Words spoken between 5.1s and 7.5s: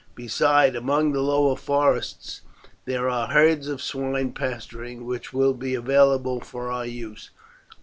will be available for our use.